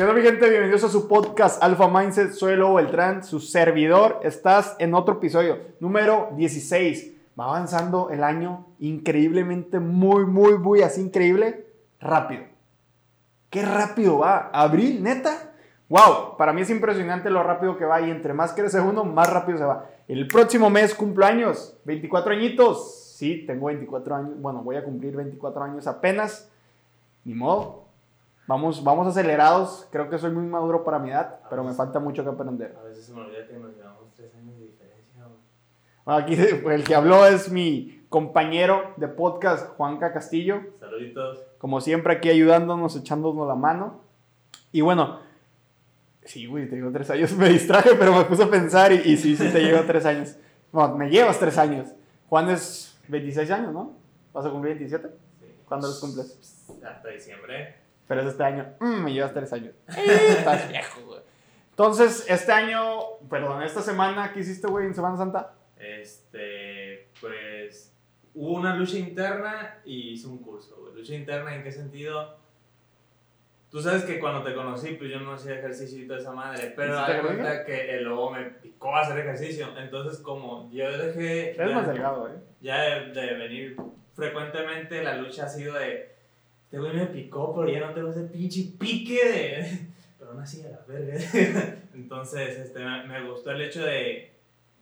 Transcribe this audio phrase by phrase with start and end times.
[0.00, 0.48] ¿Qué onda mi gente?
[0.48, 2.32] Bienvenidos a su podcast Alpha Mindset.
[2.32, 4.20] Soy Lobo Beltrán, su servidor.
[4.22, 7.16] Estás en otro episodio, número 16.
[7.38, 11.66] Va avanzando el año increíblemente, muy, muy, muy así increíble,
[12.00, 12.44] rápido.
[13.50, 14.48] Qué rápido va.
[14.54, 15.52] Abril, neta.
[15.90, 19.30] Wow, para mí es impresionante lo rápido que va y entre más crece uno, más
[19.30, 19.84] rápido se va.
[20.08, 23.14] El próximo mes cumplo años, 24 añitos.
[23.18, 24.40] Sí, tengo 24 años.
[24.40, 26.50] Bueno, voy a cumplir 24 años apenas.
[27.22, 27.89] Ni modo,
[28.46, 29.86] Vamos, vamos acelerados.
[29.90, 32.76] Creo que soy muy maduro para mi edad, pero me falta mucho que aprender.
[32.80, 35.24] A veces se me olvida que nos llevamos tres años de diferencia.
[36.04, 40.60] Bueno, aquí el que habló es mi compañero de podcast, Juanca Castillo.
[40.80, 41.38] Saluditos.
[41.58, 44.00] Como siempre, aquí ayudándonos, echándonos la mano.
[44.72, 45.20] Y bueno,
[46.24, 47.32] sí, güey, te llevo tres años.
[47.36, 50.36] Me distraje, pero me puse a pensar y, y sí, sí, te llevo tres años.
[50.72, 51.88] Bueno, me llevas tres años.
[52.28, 53.92] Juan es 26 años, ¿no?
[54.32, 55.08] ¿Vas a cumplir 27?
[55.40, 55.46] Sí.
[55.66, 56.38] ¿Cuándo los cumples?
[56.84, 57.76] Hasta diciembre.
[58.10, 58.74] Pero es este año.
[58.80, 59.72] Mm, me llevas tres años.
[59.96, 61.20] Eh, estás viejo, güey.
[61.70, 62.98] Entonces, este año,
[63.30, 65.54] perdón, esta semana, ¿qué hiciste, güey, en Semana Santa?
[65.78, 67.94] Este, pues,
[68.34, 70.92] hubo una lucha interna y hice un curso, güey.
[70.96, 72.36] Lucha interna, ¿en qué sentido?
[73.70, 76.72] Tú sabes que cuando te conocí, pues yo no hacía ejercicio y toda esa madre,
[76.74, 79.68] pero ¿Hiciste da cuenta que el lobo me picó a hacer ejercicio.
[79.78, 81.54] Entonces, como yo dejé.
[81.56, 82.40] Ya- más delgado, ¿eh?
[82.60, 83.76] ya de, de venir
[84.14, 86.18] frecuentemente, la lucha ha sido de.
[86.70, 89.88] Este güey me picó, pero ya no tengo ese pinche pique de.
[90.16, 91.18] Pero aún así a la verga.
[91.94, 94.30] Entonces, este, me, me gustó el hecho de,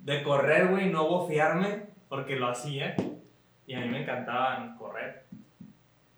[0.00, 2.94] de correr, güey, no bofiarme, porque lo hacía.
[3.66, 5.25] Y a mí me encantaba correr.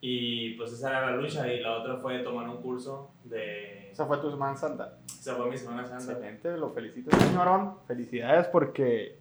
[0.01, 1.47] Y pues esa era la lucha.
[1.47, 3.93] Y la otra fue tomar un curso de.
[3.93, 4.99] Esa fue tu Semana Santa.
[5.07, 6.15] Esa fue mi Semana Santa.
[6.15, 7.77] Excelente, lo felicito, señorón.
[7.87, 9.21] Felicidades porque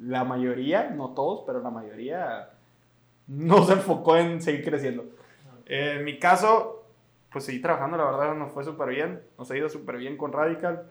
[0.00, 2.50] la mayoría, no todos, pero la mayoría
[3.28, 5.14] no se enfocó en seguir creciendo.
[5.66, 6.84] En mi caso,
[7.32, 9.22] pues seguí trabajando, la verdad nos fue súper bien.
[9.38, 10.86] Nos ha ido súper bien con Radical.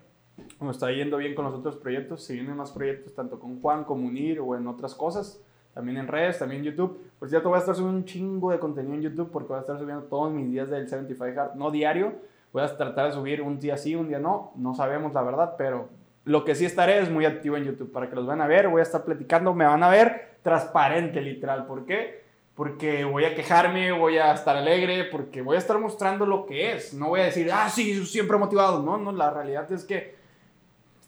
[0.60, 2.24] Nos está yendo bien con los otros proyectos.
[2.24, 5.42] Se vienen más proyectos tanto con Juan como Unir o en otras cosas.
[5.74, 7.00] También en redes, también en YouTube.
[7.20, 9.62] Por cierto, voy a estar subiendo un chingo de contenido en YouTube porque voy a
[9.62, 11.56] estar subiendo todos mis días del 75 Hard.
[11.56, 12.14] No diario.
[12.52, 14.52] Voy a tratar de subir un día sí, un día no.
[14.56, 15.90] No sabemos la verdad, pero
[16.26, 18.70] lo que sí estaré es muy activo en YouTube para que los van a ver.
[18.70, 21.66] Voy a estar platicando, me van a ver transparente, literal.
[21.66, 22.23] ¿Por qué?
[22.56, 26.74] Porque voy a quejarme, voy a estar alegre, porque voy a estar mostrando lo que
[26.74, 26.94] es.
[26.94, 28.82] No voy a decir, ah, sí, siempre motivado.
[28.84, 30.16] No, no, la realidad es que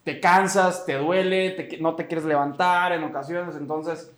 [0.04, 3.56] te cansas, te duele, te- no te quieres levantar en ocasiones.
[3.56, 4.12] Entonces,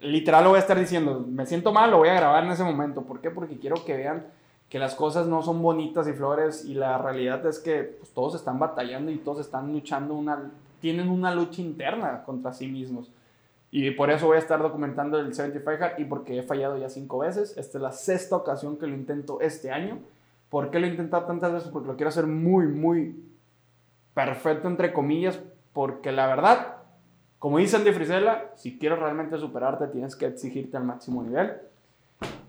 [0.00, 2.64] literal lo voy a estar diciendo, me siento mal, lo voy a grabar en ese
[2.64, 3.02] momento.
[3.02, 3.30] ¿Por qué?
[3.30, 4.26] Porque quiero que vean
[4.68, 8.34] que las cosas no son bonitas y flores y la realidad es que pues, todos
[8.34, 10.50] están batallando y todos están luchando, una,
[10.80, 13.08] tienen una lucha interna contra sí mismos.
[13.74, 16.90] Y por eso voy a estar documentando el 75 Hard y porque he fallado ya
[16.90, 17.56] cinco veces.
[17.56, 19.98] Esta es la sexta ocasión que lo intento este año.
[20.50, 21.70] ¿Por qué lo he intentado tantas veces?
[21.70, 23.16] Porque lo quiero hacer muy, muy
[24.12, 25.40] perfecto, entre comillas,
[25.72, 26.76] porque la verdad,
[27.38, 31.54] como dice Andy Frisella, si quieres realmente superarte, tienes que exigirte al máximo nivel.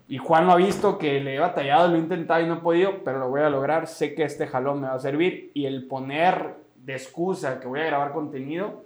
[0.06, 2.60] Y Juan lo ha visto que le he batallado, lo he intentado y no he
[2.60, 3.86] podido, pero lo voy a lograr.
[3.86, 7.80] Sé que este jalón me va a servir y el poner de excusa que voy
[7.80, 8.84] a grabar contenido,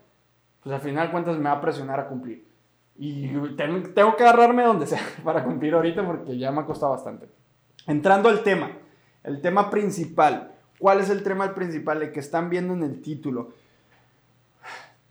[0.62, 2.46] pues al final de cuentas me va a presionar a cumplir.
[2.96, 6.92] Y ten- tengo que agarrarme donde sea para cumplir ahorita porque ya me ha costado
[6.92, 7.28] bastante.
[7.86, 8.70] Entrando al tema,
[9.24, 10.52] el tema principal.
[10.78, 12.02] ¿Cuál es el tema principal?
[12.02, 13.50] El que están viendo en el título.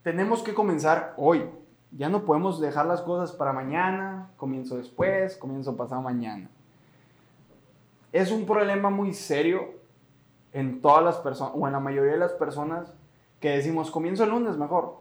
[0.03, 1.43] Tenemos que comenzar hoy.
[1.91, 6.49] Ya no podemos dejar las cosas para mañana, comienzo después, comienzo pasado mañana.
[8.11, 9.75] Es un problema muy serio
[10.53, 12.91] en todas las personas, o en la mayoría de las personas,
[13.39, 14.97] que decimos, comienzo el lunes mejor.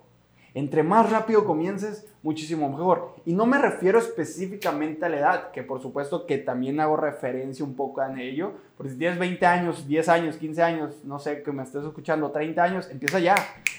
[0.57, 3.15] Entre más rápido comiences, muchísimo mejor.
[3.27, 7.63] Y no me refiero específicamente a la edad, que por supuesto que también hago referencia
[7.63, 8.53] un poco en ello.
[8.79, 12.31] Porque si tienes 20 años, 10 años, 15 años, no sé, que me estés escuchando,
[12.31, 13.35] 30 años, empieza ya.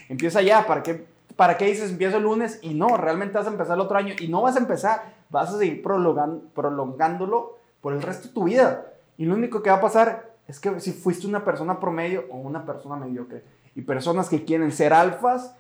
[0.08, 0.68] Empieza ya.
[0.68, 1.04] ¿Para qué,
[1.36, 2.60] para qué dices empiezo el lunes?
[2.62, 4.14] Y no, realmente vas a empezar el otro año.
[4.20, 8.44] Y no vas a empezar, vas a seguir prolongan- prolongándolo por el resto de tu
[8.44, 8.86] vida.
[9.18, 12.38] Y lo único que va a pasar es que si fuiste una persona promedio o
[12.38, 13.42] una persona mediocre,
[13.74, 15.56] y personas que quieren ser alfas,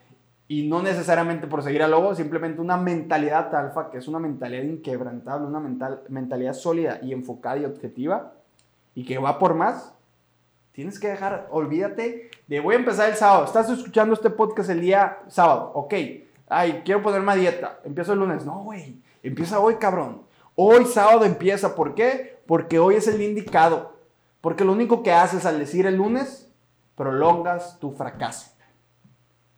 [0.48, 4.64] y no necesariamente por seguir al lobo, simplemente una mentalidad alfa, que es una mentalidad
[4.64, 8.34] inquebrantable, una mental, mentalidad sólida y enfocada y objetiva,
[8.96, 9.94] y que va por más,
[10.72, 14.82] tienes que dejar, olvídate de voy a empezar el sábado, estás escuchando este podcast el
[14.82, 15.94] día sábado, ok,
[16.48, 20.22] ay, quiero ponerme a dieta, empiezo el lunes, no, güey, empieza hoy, cabrón,
[20.56, 22.40] hoy sábado empieza, ¿por qué?
[22.48, 23.98] Porque hoy es el indicado,
[24.40, 26.50] porque lo único que haces al decir el lunes,
[26.96, 28.57] prolongas tu fracaso.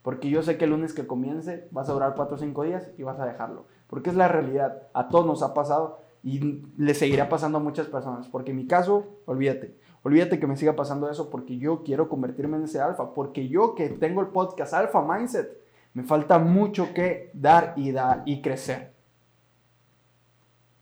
[0.10, 2.90] Porque yo sé que el lunes que comience vas a durar 4 o 5 días
[2.98, 3.66] y vas a dejarlo.
[3.86, 4.88] Porque es la realidad.
[4.96, 8.28] A todos nos ha pasado Y le seguirá pasando a muchas personas.
[8.28, 9.78] Porque en mi caso, olvídate.
[10.02, 13.14] Olvídate que me siga pasando eso porque yo quiero convertirme en ese alfa.
[13.14, 15.62] Porque yo que tengo el podcast Alpha Mindset,
[15.94, 18.94] me falta mucho que dar y dar y crecer.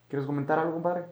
[0.07, 1.03] ¿Quieres comentar algo, compadre?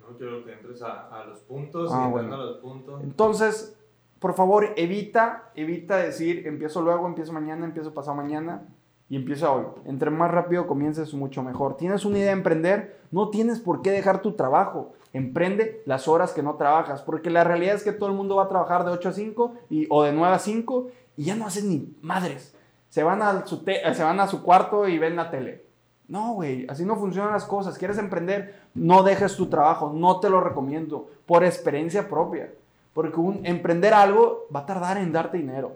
[0.00, 2.34] No quiero que entres a, a los puntos Ah, y bueno.
[2.34, 3.02] a los puntos.
[3.02, 3.78] Entonces,
[4.24, 8.62] por favor, evita, evita decir empiezo luego, empiezo mañana, empiezo pasado mañana
[9.10, 9.66] y empiezo hoy.
[9.84, 11.76] Entre más rápido comiences, mucho mejor.
[11.76, 13.02] ¿Tienes una idea de emprender?
[13.10, 14.94] No tienes por qué dejar tu trabajo.
[15.12, 18.44] Emprende las horas que no trabajas, porque la realidad es que todo el mundo va
[18.44, 20.86] a trabajar de 8 a 5 y, o de 9 a 5
[21.18, 22.56] y ya no hacen ni madres.
[22.88, 25.66] Se van, a su se van a su cuarto y ven la tele.
[26.08, 27.76] No, güey, así no funcionan las cosas.
[27.76, 28.58] ¿Quieres emprender?
[28.72, 32.50] No dejes tu trabajo, no te lo recomiendo, por experiencia propia.
[32.94, 35.72] Porque emprender algo va a tardar en darte dinero.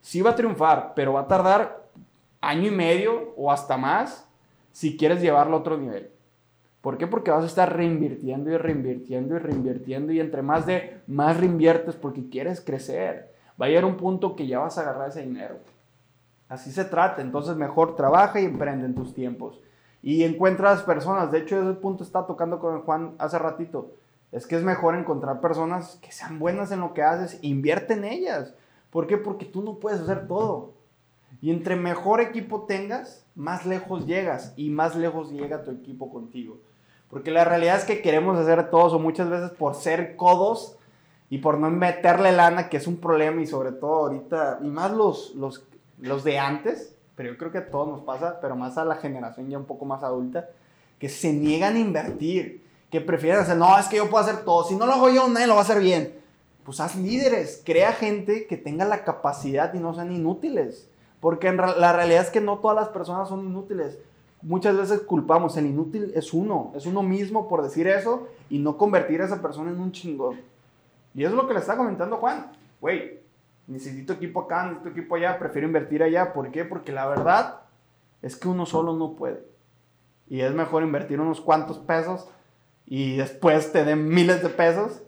[0.00, 1.88] Sí va a triunfar, pero va a tardar
[2.40, 4.28] año y medio o hasta más
[4.70, 6.10] si quieres llevarlo a otro nivel.
[6.80, 7.06] ¿Por qué?
[7.06, 11.96] Porque vas a estar reinvirtiendo y reinvirtiendo y reinvirtiendo y entre más de más reinviertes
[11.96, 13.34] porque quieres crecer.
[13.60, 15.56] Va a llegar un punto que ya vas a agarrar ese dinero.
[16.48, 17.20] Así se trata.
[17.20, 19.60] Entonces mejor trabaja y emprende en tus tiempos.
[20.02, 21.32] Y encuentras personas.
[21.32, 23.90] De hecho, ese punto está tocando con Juan hace ratito.
[24.32, 27.38] Es que es mejor encontrar personas que sean buenas en lo que haces.
[27.42, 28.54] Invierte en ellas.
[28.90, 29.16] ¿Por qué?
[29.16, 30.72] Porque tú no puedes hacer todo.
[31.40, 34.52] Y entre mejor equipo tengas, más lejos llegas.
[34.56, 36.58] Y más lejos llega tu equipo contigo.
[37.10, 40.78] Porque la realidad es que queremos hacer todos o muchas veces por ser codos
[41.30, 44.92] y por no meterle lana, que es un problema y sobre todo ahorita, y más
[44.92, 45.66] los, los,
[46.00, 48.96] los de antes, pero yo creo que a todos nos pasa, pero más a la
[48.96, 50.48] generación ya un poco más adulta,
[50.98, 54.64] que se niegan a invertir, que prefieren hacer, no, es que yo puedo hacer todo,
[54.64, 56.18] si no lo hago yo, nadie lo va a hacer bien.
[56.64, 60.88] Pues haz líderes, crea gente que tenga la capacidad y no sean inútiles,
[61.20, 63.98] porque la realidad es que no todas las personas son inútiles.
[64.40, 68.76] Muchas veces culpamos, el inútil es uno, es uno mismo por decir eso y no
[68.76, 70.40] convertir a esa persona en un chingón.
[71.14, 72.52] Y eso es lo que le está comentando Juan.
[72.80, 73.18] Güey,
[73.66, 76.32] necesito equipo acá, necesito equipo allá, prefiero invertir allá.
[76.32, 76.64] ¿Por qué?
[76.64, 77.62] Porque la verdad
[78.22, 79.42] es que uno solo no puede.
[80.28, 82.28] Y es mejor invertir unos cuantos pesos
[82.90, 85.02] y después te den miles de pesos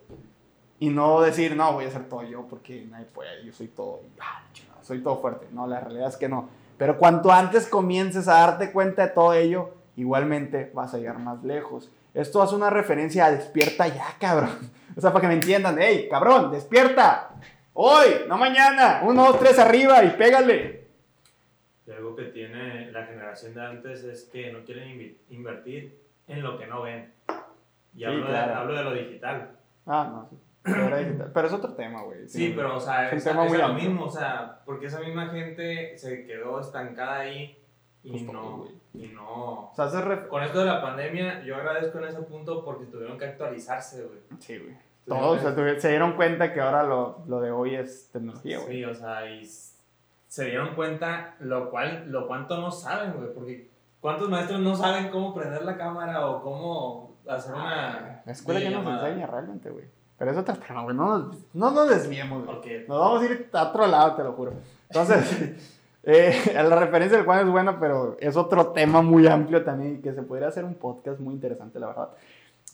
[0.78, 4.02] y no decir, no, voy a hacer todo yo porque nadie puede, yo soy todo,
[4.04, 4.42] y, ah,
[4.82, 5.46] soy todo fuerte.
[5.52, 6.50] No, la realidad es que no.
[6.76, 11.42] Pero cuanto antes comiences a darte cuenta de todo ello, igualmente vas a llegar más
[11.42, 11.90] lejos.
[12.12, 14.50] Esto hace una referencia a despierta ya, cabrón.
[14.96, 17.30] O sea, para que me entiendan, hey, cabrón, despierta.
[17.74, 19.02] Hoy, no mañana.
[19.04, 20.88] Uno, dos, tres arriba y pégale.
[21.86, 26.58] Y algo que tiene la generación de antes es que no quieren invertir en lo
[26.58, 27.12] que no ven.
[27.94, 28.48] Y Sí, hablo, claro.
[28.52, 29.50] de, hablo de lo digital.
[29.86, 30.36] Ah, no, sí.
[30.62, 31.30] Pero, era digital.
[31.32, 32.28] Pero es otro tema, güey.
[32.28, 33.88] Sí, pero o sea, Es tema es muy lo amplio.
[33.90, 37.56] mismo, o sea, porque esa misma gente se quedó estancada ahí
[38.02, 39.70] y Pues no, y no.
[39.70, 42.86] O sea, hace ref- Con esto de la pandemia, yo agradezco en ese punto porque
[42.86, 44.18] tuvieron que actualizarse, güey.
[44.38, 44.76] Sí, güey.
[45.06, 48.72] Todos se, se dieron cuenta que ahora lo, lo de hoy es tecnología, güey.
[48.76, 49.44] Sí, o sea, y
[50.28, 53.68] se dieron cuenta lo cual, lo cuánto no saben, güey, porque
[54.00, 58.70] ¿cuántos maestros no saben cómo prender la cámara o cómo hacer una La escuela que
[58.70, 59.84] nos enseña realmente, güey.
[60.18, 60.94] Pero es otro tema, güey.
[60.94, 62.86] No nos, no nos desviemos, güey.
[62.86, 64.52] Nos vamos a ir a otro lado, te lo juro.
[64.88, 70.02] Entonces, eh, la referencia del Juan es buena, pero es otro tema muy amplio también
[70.02, 72.10] que se podría hacer un podcast muy interesante, la verdad.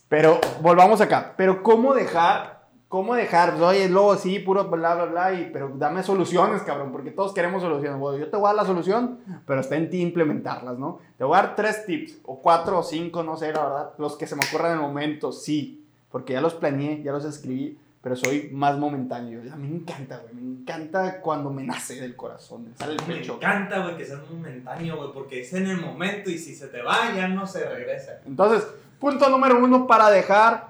[0.09, 1.35] Pero volvamos acá.
[1.37, 2.56] Pero ¿cómo dejar?
[2.89, 3.51] ¿Cómo dejar?
[3.51, 7.35] Pues, Oye, luego sí, puro bla, bla, bla, y, pero dame soluciones, cabrón, porque todos
[7.35, 7.99] queremos soluciones.
[7.99, 11.01] Bueno, yo te voy a dar la solución, pero está en ti implementarlas, ¿no?
[11.19, 13.91] Te voy a dar tres tips, o cuatro o cinco, no sé, la verdad.
[13.99, 17.25] Los que se me ocurran en el momento, sí, porque ya los planeé, ya los
[17.25, 19.41] escribí, pero soy más momentáneo.
[19.53, 23.01] A mí me encanta, güey, me encanta cuando me nace del corazón, me sale el
[23.09, 23.35] me pecho.
[23.35, 26.83] encanta, güey, que seas momentáneo, güey, porque es en el momento y si se te
[26.83, 28.21] va ya no se regresa.
[28.25, 28.65] Entonces,
[29.01, 30.69] punto número uno para dejar,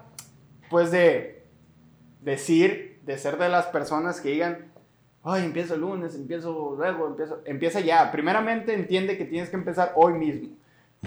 [0.71, 1.36] pues de
[2.27, 4.73] decir, de ser de las personas que digan,
[5.23, 8.11] ay, empiezo el lunes, empiezo luego, empiezo, empieza ya.
[8.11, 10.57] Primeramente entiende que tienes que empezar hoy mismo.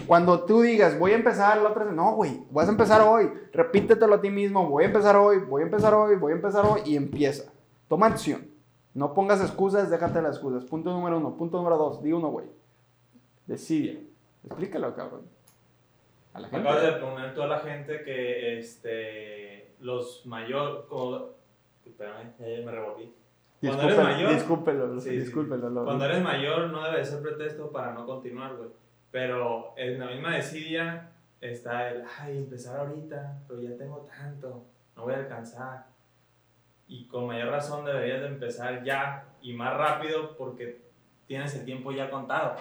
[0.07, 3.29] Cuando tú digas, voy a empezar la otra, no, güey, vas a empezar hoy.
[3.51, 6.65] Repítetelo a ti mismo, voy a empezar hoy, voy a empezar hoy, voy a empezar
[6.65, 7.51] hoy y empieza.
[7.89, 8.47] Toma acción.
[8.93, 10.63] No pongas excusas, déjate las excusas.
[10.63, 11.35] Punto número uno.
[11.35, 12.47] Punto número dos, di uno, güey.
[13.45, 14.03] Decide.
[14.45, 15.23] Explícalo, cabrón.
[16.33, 16.65] A la gente.
[16.65, 20.85] Acabas de poner toda la gente que este, los mayor.
[20.87, 21.29] Como,
[21.85, 23.13] espérame, eh, me revolví.
[23.61, 27.93] Cuando eres mayor- discúlpelo, Sí, discúlpelo, lo- Cuando eres mayor no debe ser pretexto para
[27.93, 28.69] no continuar, güey.
[29.11, 34.63] Pero en la misma desidia está el, ay, empezar ahorita, pero ya tengo tanto,
[34.95, 35.87] no voy a alcanzar.
[36.87, 40.81] Y con mayor razón deberías de empezar ya y más rápido porque
[41.27, 42.55] tienes el tiempo ya contado.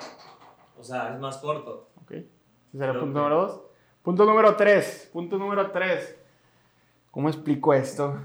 [0.79, 1.89] O sea, es más corto.
[2.03, 2.11] Ok.
[2.13, 2.27] Ese
[2.75, 3.63] era punto que- número dos.
[4.03, 5.11] Punto número 3.
[5.13, 6.19] Punto número 3.
[7.11, 8.19] ¿Cómo explico esto?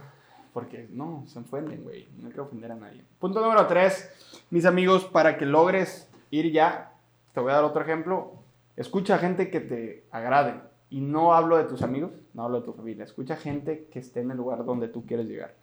[0.53, 2.09] Porque no, se ofenden, güey.
[2.17, 3.03] No quiero ofender a nadie.
[3.19, 4.45] Punto número 3.
[4.51, 6.93] Mis amigos, para que logres ir ya,
[7.33, 8.33] te voy a dar otro ejemplo.
[8.75, 10.61] Escucha gente que te agrade.
[10.89, 13.03] Y no hablo de tus amigos, no hablo de tu familia.
[13.03, 15.55] Escucha gente que esté en el lugar donde tú quieres llegar.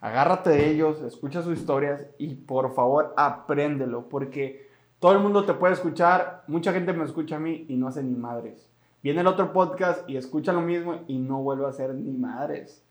[0.00, 4.08] Agárrate de ellos, escucha sus historias y por favor apréndelo.
[4.08, 4.68] Porque
[5.00, 6.44] todo el mundo te puede escuchar.
[6.46, 8.67] Mucha gente me escucha a mí y no hace ni madres.
[9.02, 12.82] Viene el otro podcast y escucha lo mismo y no vuelve a hacer ni madres.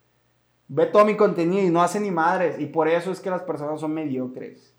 [0.70, 2.60] Ve todo mi contenido y no hace ni madres.
[2.60, 4.74] Y por eso es que las personas son mediocres.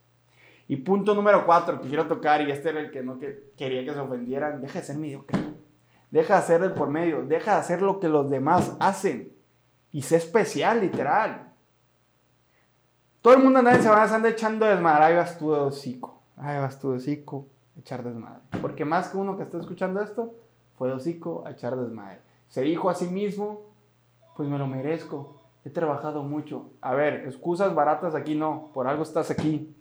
[0.69, 3.95] Y punto número cuatro que quiero tocar, y este era el que no quería que
[3.95, 5.39] se ofendieran, deja de ser mediocre.
[6.11, 7.23] Deja de hacer el por medio.
[7.23, 9.33] Deja de hacer lo que los demás hacen.
[9.93, 11.53] Y sé especial, literal.
[13.23, 15.05] Todo el mundo anda en semana anda echando desmadre.
[15.05, 16.21] Ahí vas tú de hocico.
[16.37, 17.47] Ahí vas tú de hocico
[17.79, 18.41] echar desmadre.
[18.61, 20.35] Porque más que uno que está escuchando esto,
[20.79, 22.21] fue de hocico a echar desmadre.
[22.49, 23.63] Se dijo a sí mismo,
[24.37, 25.43] pues me lo merezco.
[25.65, 26.71] He trabajado mucho.
[26.81, 28.71] A ver, excusas baratas aquí no.
[28.73, 29.75] Por algo estás aquí.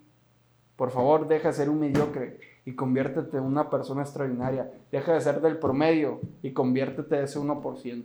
[0.75, 4.71] Por favor, deja de ser un mediocre y conviértete en una persona extraordinaria.
[4.91, 8.03] Deja de ser del promedio y conviértete en ese 1%.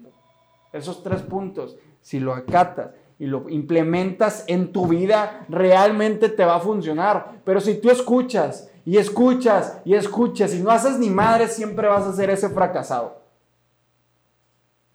[0.72, 6.56] Esos tres puntos, si lo acatas y lo implementas en tu vida, realmente te va
[6.56, 7.40] a funcionar.
[7.44, 12.04] Pero si tú escuchas y escuchas y escuchas y no haces ni madre, siempre vas
[12.06, 13.22] a ser ese fracasado.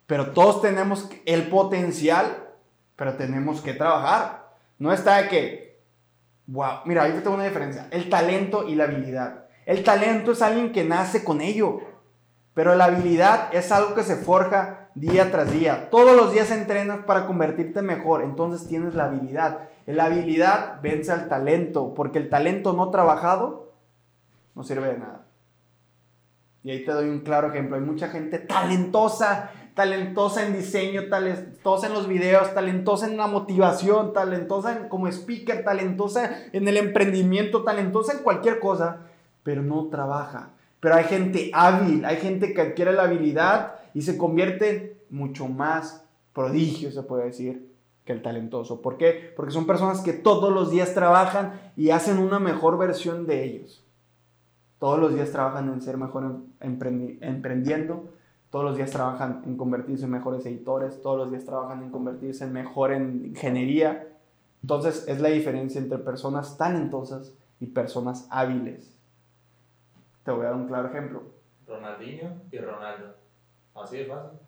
[0.06, 2.48] Pero todos tenemos el potencial,
[2.96, 4.48] pero tenemos que trabajar.
[4.80, 5.68] No está de que
[6.48, 7.88] Wow, mira, ahí tengo una diferencia.
[7.92, 9.48] El talento y la habilidad.
[9.66, 11.82] El talento es alguien que nace con ello,
[12.54, 15.90] pero la habilidad es algo que se forja día tras día.
[15.90, 19.68] Todos los días entrenas para convertirte mejor, entonces tienes la habilidad.
[19.86, 23.67] La habilidad vence al talento, porque el talento no trabajado
[24.58, 25.26] no sirve de nada.
[26.64, 27.78] Y ahí te doy un claro ejemplo.
[27.78, 34.12] Hay mucha gente talentosa talentosa en diseño, talentosa en los videos, talentosa en la motivación,
[34.12, 39.02] talentosa como speaker, talentosa en el emprendimiento, talentosa en cualquier cosa,
[39.44, 40.50] pero no trabaja.
[40.80, 46.04] Pero hay gente hábil, hay gente que adquiere la habilidad y se convierte mucho más
[46.34, 47.72] prodigio, se puede decir,
[48.04, 48.82] que el talentoso.
[48.82, 49.32] ¿Por qué?
[49.36, 53.87] Porque son personas que todos los días trabajan y hacen una mejor versión de ellos.
[54.80, 58.14] Todos los días trabajan en ser mejor emprendiendo,
[58.52, 62.44] todos los días trabajan en convertirse en mejores editores, todos los días trabajan en convertirse
[62.44, 64.08] en mejor en ingeniería.
[64.62, 68.96] Entonces es la diferencia entre personas talentosas y personas hábiles.
[70.24, 71.24] Te voy a dar un claro ejemplo.
[71.68, 73.16] Ronaldinho y Ronaldo.
[73.76, 74.40] Así de fácil.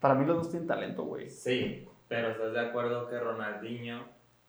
[0.00, 1.28] Para mí los dos tienen talento, güey.
[1.28, 4.04] Sí, pero estás de acuerdo que Ronaldinho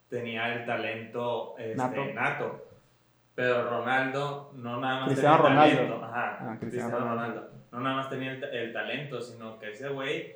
[0.10, 2.73] tenía el talento este, nato.
[3.36, 5.76] Pero Ronaldo no nada más Cristiano tenía Ronaldo.
[5.78, 6.06] talento.
[6.06, 6.60] Ajá, Ah, Cristiano
[6.90, 7.36] Cristiano Ronaldo.
[7.40, 7.50] Ronaldo.
[7.72, 10.36] No nada más tenía el, el talento, sino que ese güey.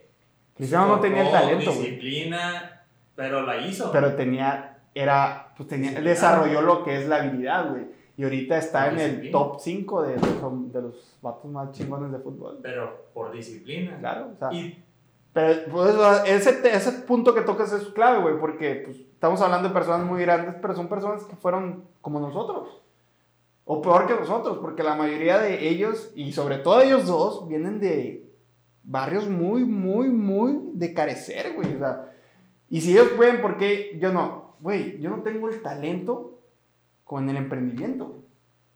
[0.55, 1.69] Cristiano no tenía el talento.
[1.71, 2.83] Disciplina,
[3.15, 3.91] pero la hizo.
[3.91, 7.85] Pero tenía, era, pues tenía, él desarrolló lo que es la habilidad, güey.
[8.17, 9.31] Y ahorita está en el Disciplina.
[9.31, 12.57] top 5 de, los- de los vatos más chingones de fútbol.
[12.63, 13.95] Pero por disciplina.
[13.99, 14.51] Claro, o sea.
[14.51, 14.83] Y
[15.33, 19.73] Pero pues, ese, ese punto que tocas es clave, güey, porque pues, estamos hablando de
[19.75, 22.81] personas muy grandes, pero son personas que fueron como nosotros.
[23.69, 27.81] O peor que nosotros, porque la mayoría de ellos, y sobre todo ellos dos, vienen
[27.81, 28.31] de
[28.81, 31.75] barrios muy, muy, muy de carecer, güey.
[31.75, 31.97] O
[32.69, 34.55] y si ellos pueden, ¿por qué yo no?
[34.61, 36.39] Güey, yo no tengo el talento
[37.03, 38.15] con el emprendimiento.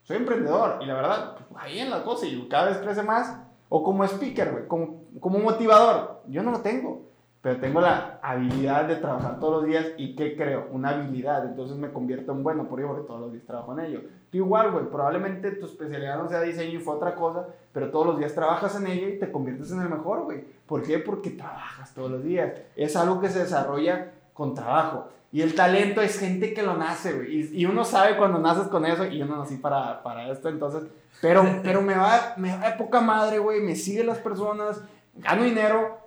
[0.03, 3.41] Soy emprendedor y la verdad, pues, ahí en la cosa y cada vez crece más.
[3.69, 6.21] O como speaker, güey, como, como motivador.
[6.27, 7.03] Yo no lo tengo,
[7.41, 10.67] pero tengo la habilidad de trabajar todos los días y ¿qué creo?
[10.71, 11.43] Una habilidad.
[11.45, 14.01] Entonces me convierto en bueno, por ello, porque todos los días trabajo en ello.
[14.29, 18.05] Tú igual, güey, probablemente tu especialidad no sea diseño y fue otra cosa, pero todos
[18.05, 20.43] los días trabajas en ello y te conviertes en el mejor, güey.
[20.67, 21.00] ¿Por qué?
[21.00, 22.53] Porque trabajas todos los días.
[22.75, 25.07] Es algo que se desarrolla con trabajo.
[25.31, 27.36] Y el talento es gente que lo nace, güey.
[27.36, 30.50] Y, y uno sabe cuando naces con eso y yo no nací para, para esto,
[30.50, 30.83] entonces...
[31.21, 33.62] Pero, pero me, va, me va de poca madre, güey.
[33.62, 34.81] Me siguen las personas,
[35.15, 36.00] gano dinero.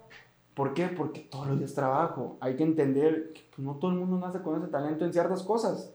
[0.55, 0.87] ¿Por qué?
[0.87, 2.37] Porque todos los días trabajo.
[2.41, 5.43] Hay que entender que pues, no todo el mundo nace con ese talento en ciertas
[5.43, 5.93] cosas.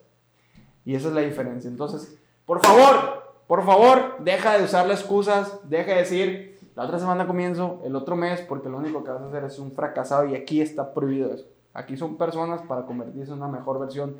[0.84, 1.68] Y esa es la diferencia.
[1.68, 6.98] Entonces, por favor, por favor, deja de usar las excusas, deja de decir, la otra
[6.98, 10.26] semana comienzo, el otro mes, porque lo único que vas a hacer es un fracasado
[10.26, 11.46] y aquí está prohibido eso.
[11.72, 14.16] Aquí son personas para convertirse en una mejor versión,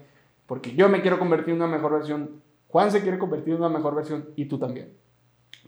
[0.47, 3.68] porque yo me quiero convertir en una mejor versión, Juan se quiere convertir en una
[3.68, 4.97] mejor versión y tú también.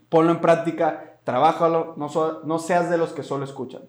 [0.08, 3.82] Ponlo en práctica, trabájalo, no, seas de los que solo escuchan.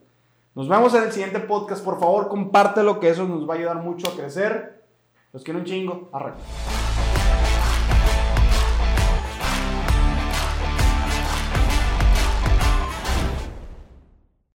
[0.55, 3.77] Nos vemos en el siguiente podcast, por favor, compártelo, que eso nos va a ayudar
[3.77, 4.83] mucho a crecer.
[5.31, 6.10] Los quiero un chingo.
[6.13, 6.33] Arre.